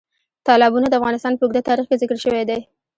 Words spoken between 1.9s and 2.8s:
ذکر شوی دی.